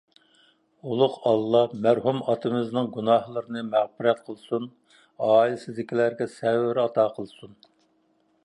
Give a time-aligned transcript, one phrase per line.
[0.91, 4.67] ئۇلۇغ ئاللاھ مەرھۇم ئاتىمىزنىڭ گۇناھلىرىنى مەغپىرەت قىلسۇن.
[5.29, 7.59] ئائىلىسىدىكىلەرگە سەۋر ئاتا قىلسۇن.